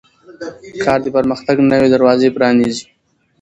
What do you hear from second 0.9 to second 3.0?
د پرمختګ نوې دروازې پرانیزي